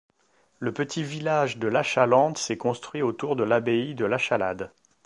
[0.57, 4.71] Le petit village de Lachalande s'est construit autour de l'abbaye de Lachalade.